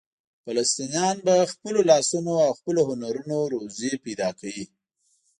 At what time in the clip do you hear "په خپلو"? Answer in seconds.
1.27-1.79